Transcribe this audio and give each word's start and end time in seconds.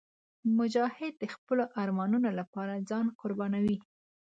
مجاهد 0.57 1.13
د 1.21 1.25
خپلو 1.35 1.63
ارمانونو 1.81 2.29
لپاره 2.39 2.83
ځان 2.89 3.05
قربانوي. 3.21 3.77